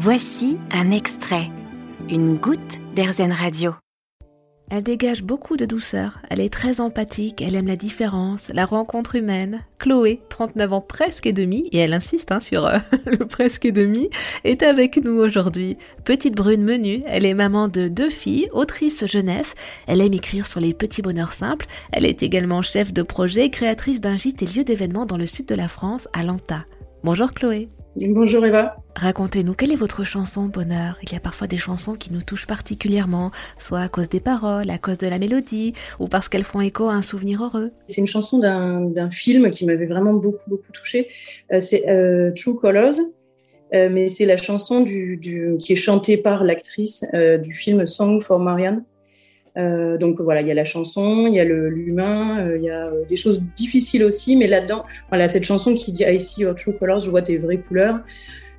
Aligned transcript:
Voici 0.00 0.58
un 0.70 0.92
extrait, 0.92 1.50
une 2.08 2.36
goutte 2.36 2.78
d'Airzen 2.94 3.32
Radio. 3.32 3.74
Elle 4.70 4.84
dégage 4.84 5.24
beaucoup 5.24 5.56
de 5.56 5.66
douceur, 5.66 6.20
elle 6.30 6.38
est 6.38 6.52
très 6.52 6.80
empathique, 6.80 7.42
elle 7.42 7.56
aime 7.56 7.66
la 7.66 7.74
différence, 7.74 8.48
la 8.54 8.64
rencontre 8.64 9.16
humaine. 9.16 9.64
Chloé, 9.80 10.20
39 10.28 10.72
ans 10.72 10.80
presque 10.80 11.26
et 11.26 11.32
demi, 11.32 11.68
et 11.72 11.78
elle 11.78 11.94
insiste 11.94 12.30
hein, 12.30 12.40
sur 12.40 12.66
euh, 12.66 12.78
le 13.06 13.26
presque 13.26 13.64
et 13.64 13.72
demi, 13.72 14.08
est 14.44 14.62
avec 14.62 15.02
nous 15.02 15.18
aujourd'hui. 15.18 15.76
Petite 16.04 16.36
brune 16.36 16.62
menue, 16.62 17.02
elle 17.06 17.26
est 17.26 17.34
maman 17.34 17.66
de 17.66 17.88
deux 17.88 18.10
filles, 18.10 18.48
autrice 18.52 19.04
jeunesse, 19.04 19.56
elle 19.88 20.00
aime 20.00 20.14
écrire 20.14 20.46
sur 20.46 20.60
les 20.60 20.74
petits 20.74 21.02
bonheurs 21.02 21.32
simples, 21.32 21.66
elle 21.90 22.06
est 22.06 22.22
également 22.22 22.62
chef 22.62 22.92
de 22.92 23.02
projet, 23.02 23.50
créatrice 23.50 24.00
d'un 24.00 24.16
gîte 24.16 24.44
et 24.44 24.46
lieu 24.46 24.62
d'événements 24.62 25.06
dans 25.06 25.18
le 25.18 25.26
sud 25.26 25.46
de 25.46 25.56
la 25.56 25.66
France, 25.66 26.06
à 26.12 26.22
Lanta. 26.22 26.66
Bonjour 27.02 27.32
Chloé. 27.32 27.68
Bonjour 27.96 28.44
Eva. 28.44 28.76
Racontez-nous, 28.94 29.54
quelle 29.54 29.72
est 29.72 29.76
votre 29.76 30.04
chanson 30.04 30.44
bonheur? 30.44 30.98
Il 31.02 31.12
y 31.12 31.16
a 31.16 31.20
parfois 31.20 31.46
des 31.46 31.56
chansons 31.56 31.94
qui 31.94 32.12
nous 32.12 32.22
touchent 32.22 32.46
particulièrement, 32.46 33.30
soit 33.58 33.80
à 33.80 33.88
cause 33.88 34.08
des 34.08 34.20
paroles, 34.20 34.70
à 34.70 34.78
cause 34.78 34.98
de 34.98 35.06
la 35.08 35.18
mélodie, 35.18 35.72
ou 35.98 36.06
parce 36.06 36.28
qu'elles 36.28 36.44
font 36.44 36.60
écho 36.60 36.88
à 36.88 36.92
un 36.92 37.02
souvenir 37.02 37.42
heureux. 37.42 37.72
C'est 37.86 38.00
une 38.00 38.06
chanson 38.06 38.38
d'un 38.38 39.10
film 39.10 39.50
qui 39.50 39.64
m'avait 39.64 39.86
vraiment 39.86 40.14
beaucoup, 40.14 40.48
beaucoup 40.48 40.70
touchée. 40.72 41.08
Euh, 41.52 41.60
c'est 41.60 41.88
euh, 41.88 42.30
True 42.36 42.56
Colors, 42.56 42.94
euh, 43.74 43.88
mais 43.90 44.08
c'est 44.08 44.26
la 44.26 44.36
chanson 44.36 44.82
du, 44.82 45.18
qui 45.58 45.72
est 45.72 45.76
chantée 45.76 46.16
par 46.18 46.44
l'actrice 46.44 47.04
du 47.42 47.52
film 47.52 47.86
Song 47.86 48.22
for 48.22 48.38
Marianne. 48.38 48.84
Euh, 49.56 49.96
donc 49.96 50.20
voilà, 50.20 50.40
il 50.40 50.46
y 50.46 50.50
a 50.50 50.54
la 50.54 50.64
chanson, 50.64 51.26
il 51.26 51.34
y 51.34 51.40
a 51.40 51.44
l'humain, 51.44 52.40
euh, 52.40 52.56
il 52.56 52.64
y 52.64 52.70
a 52.70 52.86
euh, 52.86 53.04
des 53.08 53.16
choses 53.16 53.42
difficiles 53.56 54.04
aussi, 54.04 54.36
mais 54.36 54.46
là-dedans, 54.46 54.84
voilà, 55.08 55.28
cette 55.28 55.44
chanson 55.44 55.74
qui 55.74 55.90
dit 55.92 56.04
I 56.04 56.20
see 56.20 56.42
your 56.42 56.54
true 56.54 56.76
colors, 56.76 57.00
je 57.00 57.10
vois 57.10 57.22
tes 57.22 57.38
vraies 57.38 57.58
couleurs. 57.58 58.00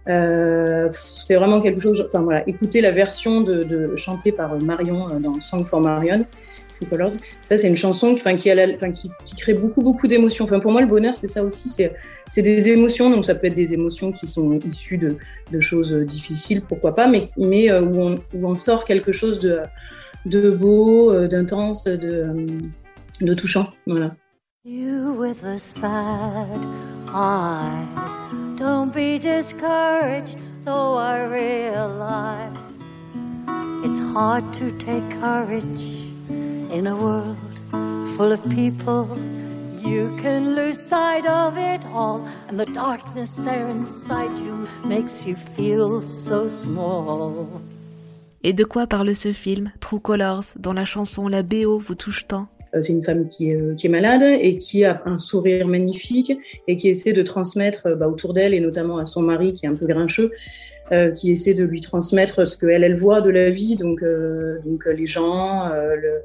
c'est 0.05 1.35
vraiment 1.35 1.61
quelque 1.61 1.79
chose. 1.79 2.03
Enfin 2.05 2.21
voilà, 2.21 2.47
écoutez 2.47 2.81
la 2.81 2.91
version 2.91 3.41
de, 3.41 3.95
chantée 3.95 4.31
par 4.31 4.59
Marion 4.61 5.19
dans 5.19 5.39
Song 5.39 5.65
for 5.65 5.81
Marion, 5.81 6.25
True 6.75 6.87
Colors. 6.89 7.13
Ça, 7.43 7.57
c'est 7.57 7.67
une 7.67 7.75
chanson 7.75 8.15
qui, 8.15 8.23
qui, 9.25 9.35
crée 9.35 9.53
beaucoup, 9.53 9.83
beaucoup 9.83 10.07
d'émotions. 10.07 10.45
Enfin, 10.45 10.59
pour 10.59 10.71
moi, 10.71 10.81
le 10.81 10.87
bonheur, 10.87 11.15
c'est 11.15 11.27
ça 11.27 11.43
aussi. 11.43 11.69
C'est 11.69 12.41
des 12.41 12.69
émotions. 12.69 13.09
Donc, 13.11 13.25
ça 13.25 13.35
peut 13.35 13.47
être 13.47 13.55
des 13.55 13.73
émotions 13.73 14.11
qui 14.11 14.25
sont 14.25 14.57
issues 14.67 14.97
de, 14.97 15.59
choses 15.59 15.93
difficiles, 15.93 16.61
pourquoi 16.67 16.95
pas, 16.95 17.07
mais, 17.07 17.29
où 17.37 18.43
on 18.43 18.55
sort 18.55 18.85
quelque 18.85 19.11
chose 19.11 19.39
de 19.39 19.59
de 20.25 20.49
beau, 20.51 21.11
euh, 21.11 21.27
d'intense, 21.27 21.85
de, 21.85 22.07
euh, 22.07 22.57
de 23.21 23.33
touchant. 23.33 23.67
Voilà. 23.87 24.15
You 24.65 25.13
with 25.17 25.41
the 25.41 25.57
sad 25.57 26.65
eyes, 27.07 28.19
don't 28.57 28.93
be 28.93 29.17
discouraged, 29.17 30.37
though 30.65 30.95
I 30.95 31.23
realize 31.25 32.83
it's 33.83 34.01
hard 34.13 34.43
to 34.55 34.71
take 34.77 35.03
courage 35.21 36.11
in 36.71 36.87
a 36.87 36.95
world 36.95 37.37
full 38.15 38.31
of 38.31 38.41
people. 38.49 39.07
You 39.81 40.13
can 40.21 40.55
lose 40.55 40.77
sight 40.77 41.25
of 41.25 41.57
it 41.57 41.85
all, 41.93 42.27
and 42.49 42.59
the 42.59 42.65
darkness 42.65 43.37
there 43.37 43.67
inside 43.69 44.37
you 44.37 44.67
makes 44.83 45.25
you 45.25 45.35
feel 45.35 46.01
so 46.01 46.49
small. 46.49 47.47
Et 48.41 48.53
de 48.53 48.63
quoi 48.63 48.87
parle 48.87 49.13
ce 49.15 49.33
film, 49.33 49.71
True 49.81 49.99
Colors, 49.99 50.45
dont 50.57 50.71
la 50.71 50.85
chanson 50.85 51.27
La 51.27 51.43
BO 51.43 51.77
vous 51.77 51.95
touche 51.95 52.25
tant? 52.25 52.47
Euh, 52.73 52.81
c'est 52.81 52.93
une 52.93 53.03
femme 53.03 53.27
qui 53.27 53.49
est, 53.49 53.55
euh, 53.55 53.75
qui 53.75 53.87
est, 53.87 53.89
malade 53.89 54.23
et 54.23 54.57
qui 54.57 54.85
a 54.85 55.01
un 55.05 55.17
sourire 55.17 55.67
magnifique 55.67 56.31
et 56.67 56.77
qui 56.77 56.87
essaie 56.87 57.13
de 57.13 57.21
transmettre 57.21 57.87
euh, 57.87 57.95
bah, 57.95 58.07
autour 58.07 58.33
d'elle 58.33 58.53
et 58.53 58.59
notamment 58.59 58.97
à 58.97 59.05
son 59.05 59.23
mari 59.23 59.53
qui 59.53 59.65
est 59.65 59.69
un 59.69 59.75
peu 59.75 59.87
grincheux, 59.87 60.31
qui 61.15 61.29
essaie 61.29 61.53
de 61.53 61.63
lui 61.63 61.81
transmettre 61.81 62.47
ce 62.47 62.57
qu'elle 62.57 62.83
elle 62.83 62.95
voit 62.95 63.21
de 63.21 63.29
la 63.29 63.51
vie, 63.51 63.75
donc, 63.75 64.01
les 64.01 65.05
gens, 65.05 65.69
le, 65.69 66.23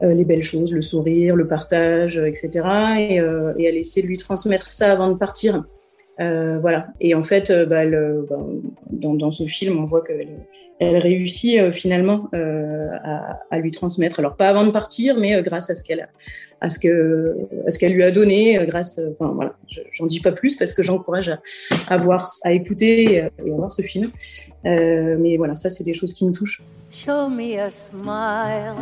les 0.00 0.24
belles 0.24 0.44
choses, 0.44 0.72
le 0.72 0.80
sourire, 0.80 1.34
le 1.34 1.48
partage, 1.48 2.16
etc. 2.16 2.60
Et, 2.98 3.16
et, 3.16 3.64
elle 3.64 3.76
essaie 3.76 4.02
de 4.02 4.06
lui 4.06 4.16
transmettre 4.16 4.70
ça 4.70 4.92
avant 4.92 5.10
de 5.10 5.16
partir. 5.16 5.64
Voilà. 6.20 6.88
Et 7.00 7.14
en 7.14 7.24
fait, 7.24 7.50
bah, 7.68 7.84
bah, 7.86 8.38
dans, 8.90 9.32
ce 9.32 9.44
film, 9.44 9.78
on 9.78 9.84
voit 9.84 10.04
qu'elle 10.04 10.28
elle 10.80 10.96
réussit 10.96 11.60
euh, 11.60 11.72
finalement 11.72 12.28
euh, 12.34 12.88
à, 13.50 13.58
lui 13.58 13.70
transmettre. 13.70 14.18
Alors 14.18 14.36
pas 14.36 14.48
avant 14.48 14.64
de 14.64 14.70
partir, 14.70 15.16
mais 15.18 15.34
euh, 15.34 15.42
grâce 15.42 15.68
à 15.68 15.74
ce 15.74 15.84
qu'elle 15.84 16.08
ce 17.68 17.86
lui 17.86 18.02
a 18.02 18.10
donné, 18.10 18.58
grâce. 18.66 18.98
Enfin 19.12 19.32
voilà, 19.34 19.54
j'en 19.92 20.06
dis 20.06 20.20
pas 20.20 20.32
plus 20.32 20.56
parce 20.56 20.72
que 20.72 20.82
j'encourage 20.82 21.36
à, 21.86 21.98
voir, 21.98 22.26
à 22.44 22.52
écouter 22.52 23.14
et, 23.14 23.20
à 23.20 23.30
voir 23.46 23.70
ce 23.70 23.82
film. 23.82 24.10
mais 24.64 25.36
voilà, 25.36 25.54
ça 25.54 25.68
c'est 25.68 25.84
des 25.84 25.94
choses 25.94 26.14
qui 26.14 26.26
me 26.26 26.32
touchent. 26.32 26.62
Show 26.90 27.28
me 27.28 27.56
a 27.60 27.70
smile 27.70 28.74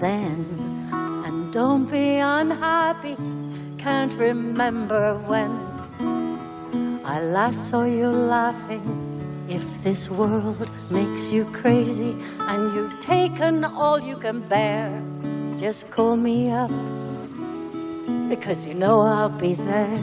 then, 0.00 0.44
and 0.92 1.50
don't 1.50 1.86
be 1.86 2.20
unhappy. 2.20 3.16
Can't 3.78 4.12
remember 4.18 5.16
when 5.28 5.50
I 7.14 7.20
last 7.20 7.68
saw 7.70 7.84
you 7.84 8.08
laughing. 8.08 8.82
If 9.48 9.84
this 9.84 10.10
world 10.10 10.68
makes 10.90 11.30
you 11.30 11.44
crazy 11.52 12.12
and 12.40 12.74
you've 12.74 12.98
taken 12.98 13.62
all 13.62 14.00
you 14.00 14.16
can 14.16 14.40
bear, 14.48 14.90
just 15.56 15.92
call 15.92 16.16
me 16.16 16.50
up 16.50 16.72
because 18.28 18.66
you 18.66 18.74
know 18.74 19.00
I'll 19.00 19.28
be 19.28 19.54
there. 19.54 19.96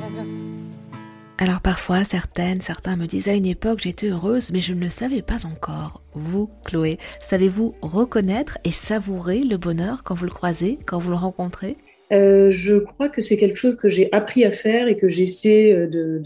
Alors 1.38 1.59
parfois, 1.59 2.05
certaines, 2.05 2.61
certains 2.61 2.95
me 2.95 3.07
disent 3.07 3.28
à 3.28 3.33
une 3.33 3.45
époque 3.45 3.81
j'étais 3.81 4.07
heureuse, 4.07 4.51
mais 4.53 4.61
je 4.61 4.72
ne 4.72 4.79
le 4.79 4.89
savais 4.89 5.22
pas 5.22 5.45
encore. 5.45 6.01
Vous, 6.13 6.49
Chloé, 6.63 6.97
savez-vous 7.19 7.75
reconnaître 7.81 8.57
et 8.63 8.72
savourer 8.72 9.41
le 9.41 9.57
bonheur 9.57 10.03
quand 10.03 10.16
vous 10.16 10.23
le 10.23 10.31
croisez, 10.31 10.79
quand 10.85 10.99
vous 10.99 11.09
le 11.09 11.17
rencontrez? 11.17 11.75
Euh, 12.11 12.51
je 12.51 12.75
crois 12.75 13.09
que 13.09 13.22
c'est 13.22 13.38
quelque 13.38 13.55
chose 13.57 13.77
que 13.77 13.89
j'ai 13.89 14.09
appris 14.11 14.44
à 14.44 14.51
faire 14.51 14.88
et 14.88 14.97
que 14.97 15.07
j'essaie 15.07 15.72
euh, 15.72 15.88
de, 15.88 16.22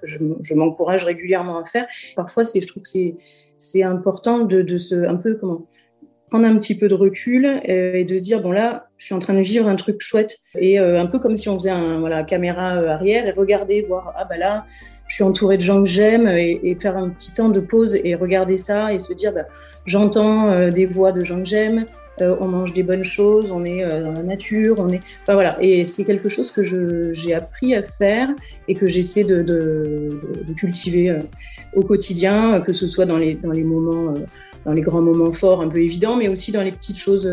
que 0.00 0.06
je, 0.06 0.54
m'encourage 0.54 1.04
régulièrement 1.04 1.58
à 1.58 1.64
faire. 1.66 1.86
Parfois, 2.16 2.42
je 2.44 2.66
trouve 2.66 2.82
que 2.82 2.88
c'est, 3.58 3.82
important 3.82 4.44
de, 4.44 4.78
se, 4.78 4.94
un 4.94 5.16
peu 5.16 5.36
comment, 5.36 5.66
prendre 6.30 6.46
un 6.46 6.56
petit 6.58 6.76
peu 6.76 6.88
de 6.88 6.94
recul 6.94 7.46
euh, 7.46 7.94
et 7.94 8.04
de 8.04 8.18
se 8.18 8.22
dire 8.22 8.42
bon 8.42 8.50
là, 8.50 8.88
je 8.96 9.06
suis 9.06 9.14
en 9.14 9.20
train 9.20 9.34
de 9.34 9.40
vivre 9.40 9.68
un 9.68 9.76
truc 9.76 10.00
chouette 10.00 10.38
et 10.58 10.78
un 10.78 11.06
peu 11.06 11.18
comme 11.18 11.36
si 11.36 11.48
on 11.48 11.58
faisait 11.58 11.70
un 11.70 12.00
voilà 12.00 12.24
caméra 12.24 12.72
arrière 12.72 13.26
et 13.26 13.30
regarder, 13.30 13.82
voir 13.82 14.14
ah 14.16 14.24
bah 14.24 14.36
là, 14.36 14.66
je 15.06 15.14
suis 15.14 15.24
entouré 15.24 15.56
de 15.56 15.62
gens 15.62 15.82
que 15.82 15.88
j'aime 15.88 16.26
et, 16.26 16.60
et, 16.62 16.74
faire 16.74 16.96
un 16.96 17.08
petit 17.10 17.32
temps 17.32 17.48
de 17.48 17.60
pause 17.60 17.94
et 17.94 18.14
regarder 18.14 18.56
ça 18.56 18.92
et 18.92 18.98
se 18.98 19.12
dire 19.12 19.32
bah, 19.32 19.46
j'entends 19.86 20.68
des 20.70 20.86
voix 20.86 21.12
de 21.12 21.24
gens 21.24 21.38
que 21.38 21.48
j'aime, 21.48 21.86
euh, 22.22 22.36
on 22.40 22.48
mange 22.48 22.72
des 22.72 22.82
bonnes 22.82 23.04
choses, 23.04 23.50
on 23.50 23.64
est 23.64 23.84
euh, 23.84 24.02
dans 24.02 24.12
la 24.12 24.22
nature, 24.22 24.76
on 24.78 24.88
est. 24.88 25.00
Enfin, 25.22 25.34
voilà. 25.34 25.56
Et 25.60 25.84
c'est 25.84 26.04
quelque 26.04 26.28
chose 26.28 26.50
que 26.50 26.62
j'ai 27.12 27.34
appris 27.34 27.74
à 27.74 27.82
faire 27.82 28.30
et 28.68 28.74
que 28.74 28.86
j'essaie 28.86 29.24
de, 29.24 30.10
cultiver 30.56 31.10
euh, 31.10 31.20
au 31.74 31.82
quotidien, 31.82 32.60
que 32.60 32.72
ce 32.72 32.86
soit 32.86 33.06
dans 33.06 33.18
les, 33.18 33.34
dans 33.34 33.52
les 33.52 33.64
moments, 33.64 34.14
dans 34.64 34.72
les 34.72 34.82
grands 34.82 35.02
moments 35.02 35.32
forts 35.32 35.60
un 35.60 35.68
peu 35.68 35.78
évidents, 35.78 36.16
mais 36.16 36.28
aussi 36.28 36.52
dans 36.52 36.62
les 36.62 36.72
petites 36.72 36.98
choses 36.98 37.30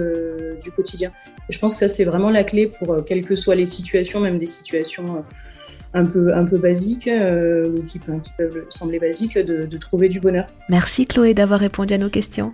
du 0.63 0.71
quotidien. 0.71 1.11
Et 1.49 1.53
je 1.53 1.59
pense 1.59 1.73
que 1.73 1.79
ça, 1.79 1.89
c'est 1.89 2.03
vraiment 2.03 2.29
la 2.29 2.43
clé 2.43 2.69
pour, 2.79 3.03
quelles 3.05 3.25
que 3.25 3.35
soient 3.35 3.55
les 3.55 3.65
situations, 3.65 4.19
même 4.19 4.37
des 4.37 4.47
situations 4.47 5.23
un 5.93 6.05
peu, 6.05 6.33
un 6.33 6.45
peu 6.45 6.57
basiques 6.57 7.09
ou 7.09 7.81
qui, 7.83 7.99
peuvent 7.99 8.65
sembler 8.69 8.99
basiques, 8.99 9.37
de, 9.37 9.65
de 9.65 9.77
trouver 9.77 10.09
du 10.09 10.19
bonheur. 10.19 10.47
Merci 10.69 11.05
Chloé 11.05 11.33
d'avoir 11.33 11.59
répondu 11.59 11.93
à 11.93 11.97
nos 11.97 12.09
questions. 12.09 12.53